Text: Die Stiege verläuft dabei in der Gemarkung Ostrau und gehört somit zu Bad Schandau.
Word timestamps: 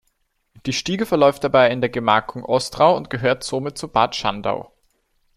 Die 0.65 0.73
Stiege 0.73 1.05
verläuft 1.05 1.43
dabei 1.43 1.69
in 1.69 1.79
der 1.79 1.91
Gemarkung 1.91 2.43
Ostrau 2.43 2.97
und 2.97 3.11
gehört 3.11 3.43
somit 3.43 3.77
zu 3.77 3.87
Bad 3.87 4.15
Schandau. 4.15 4.73